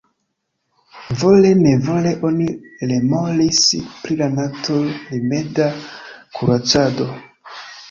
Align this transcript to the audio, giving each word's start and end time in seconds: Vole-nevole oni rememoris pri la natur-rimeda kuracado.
Vole-nevole 1.23 2.13
oni 2.29 2.47
rememoris 2.93 3.61
pri 4.01 4.19
la 4.23 4.31
natur-rimeda 4.41 5.71
kuracado. 6.41 7.11